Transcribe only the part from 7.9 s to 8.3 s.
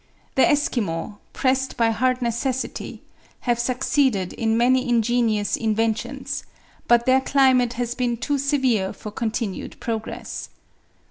been